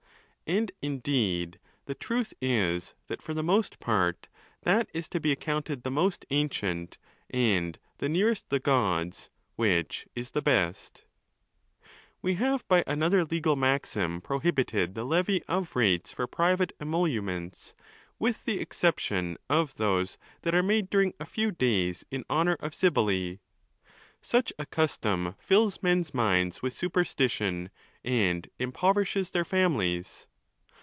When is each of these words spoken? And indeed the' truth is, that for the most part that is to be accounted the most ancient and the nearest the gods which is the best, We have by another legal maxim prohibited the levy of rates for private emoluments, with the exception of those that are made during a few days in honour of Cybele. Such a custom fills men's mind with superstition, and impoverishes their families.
And 0.57 0.69
indeed 0.81 1.61
the' 1.85 1.95
truth 1.95 2.33
is, 2.41 2.93
that 3.07 3.21
for 3.21 3.33
the 3.33 3.41
most 3.41 3.79
part 3.79 4.27
that 4.63 4.89
is 4.93 5.07
to 5.07 5.19
be 5.21 5.31
accounted 5.31 5.83
the 5.83 5.89
most 5.89 6.25
ancient 6.29 6.97
and 7.29 7.79
the 7.99 8.09
nearest 8.09 8.49
the 8.49 8.59
gods 8.59 9.29
which 9.55 10.07
is 10.13 10.31
the 10.31 10.41
best, 10.41 11.05
We 12.21 12.33
have 12.33 12.67
by 12.67 12.83
another 12.85 13.23
legal 13.23 13.55
maxim 13.55 14.19
prohibited 14.19 14.93
the 14.93 15.05
levy 15.05 15.41
of 15.43 15.73
rates 15.73 16.11
for 16.11 16.27
private 16.27 16.73
emoluments, 16.81 17.73
with 18.19 18.43
the 18.43 18.59
exception 18.59 19.37
of 19.49 19.75
those 19.75 20.17
that 20.41 20.53
are 20.53 20.61
made 20.61 20.89
during 20.89 21.13
a 21.17 21.25
few 21.25 21.51
days 21.53 22.03
in 22.11 22.25
honour 22.29 22.57
of 22.59 22.75
Cybele. 22.75 23.37
Such 24.21 24.51
a 24.59 24.65
custom 24.65 25.33
fills 25.39 25.81
men's 25.81 26.13
mind 26.13 26.59
with 26.61 26.73
superstition, 26.73 27.69
and 28.03 28.49
impoverishes 28.59 29.31
their 29.31 29.45
families. 29.45 30.27